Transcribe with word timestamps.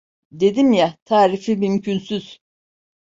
Dedim 0.31 0.73
ya, 0.73 0.97
tarifi 1.05 1.55
mümkünsüz. 1.55 2.39